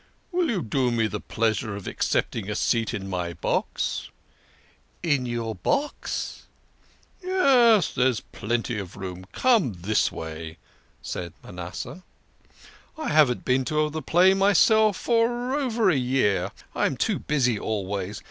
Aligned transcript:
Will 0.31 0.49
you 0.49 0.63
do 0.63 0.89
me 0.91 1.05
the 1.05 1.19
pleasure 1.19 1.75
of 1.75 1.85
accept 1.85 2.35
ing 2.35 2.49
a 2.49 2.55
seat 2.55 2.91
in 2.91 3.07
my 3.07 3.33
box?" 3.33 4.09
"In 5.03 5.27
your 5.27 5.53
box?" 5.53 6.47
"'DAT 7.21 7.27
MUST 7.27 7.27
BE 7.27 7.29
A 7.29 7.29
FINE 7.29 7.37
PIECE.'" 7.37 7.45
"Yes, 7.87 7.93
there 7.93 8.07
is 8.07 8.19
plenty 8.19 8.79
of 8.79 8.95
room. 8.97 9.25
Come 9.31 9.73
this 9.81 10.11
way," 10.11 10.57
said 11.03 11.33
Ma 11.43 11.51
nasseh." 11.51 12.01
I 12.97 13.09
haven't 13.09 13.45
been 13.45 13.63
to 13.65 13.91
the 13.91 14.01
play 14.01 14.33
myself 14.33 14.97
for 14.97 15.53
over 15.53 15.91
a 15.91 15.95
year. 15.95 16.51
I 16.73 16.87
am 16.87 16.97
too 16.97 17.19
busy 17.19 17.59
always. 17.59 18.19